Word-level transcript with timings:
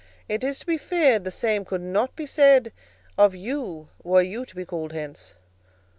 It 0.27 0.43
is 0.43 0.57
to 0.57 0.65
be 0.65 0.77
feared 0.77 1.25
the 1.25 1.29
same 1.29 1.63
could 1.63 1.79
not 1.79 2.15
be 2.15 2.25
said 2.25 2.71
of 3.19 3.35
you 3.35 3.89
were 4.01 4.23
you 4.23 4.47
to 4.47 4.55
be 4.55 4.65
called 4.65 4.93
hence." 4.93 5.35